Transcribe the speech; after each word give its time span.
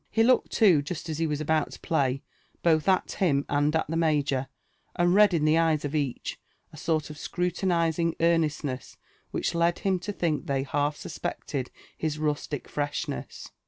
He 0.09 0.23
looked 0.23 0.51
too, 0.51 0.81
just 0.81 1.09
as 1.09 1.19
he 1.19 1.27
was 1.27 1.39
about 1.39 1.73
to 1.73 1.79
play, 1.79 2.23
both 2.63 2.87
at 2.89 3.11
him 3.11 3.45
and 3.47 3.75
at 3.75 3.85
the 3.87 3.95
major, 3.95 4.47
and 4.95 5.13
read 5.13 5.31
in 5.31 5.45
the 5.45 5.59
eyes 5.59 5.85
of 5.85 5.93
each 5.93 6.39
a 6.73 6.75
sort 6.77 7.11
of 7.11 7.19
scrutinising 7.19 8.15
earnestness 8.19 8.97
which 9.29 9.53
led 9.53 9.77
him 9.77 9.99
to 9.99 10.11
think 10.11 10.47
they 10.47 10.63
half 10.63 10.95
suspected 10.95 11.69
his 11.95 12.17
rustic 12.17 12.67
freshness. 12.67 13.49